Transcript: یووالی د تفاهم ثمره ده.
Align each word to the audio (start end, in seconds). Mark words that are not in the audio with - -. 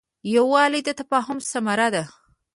یووالی 0.35 0.81
د 0.85 0.89
تفاهم 0.99 1.37
ثمره 1.51 1.87
ده. 1.95 2.03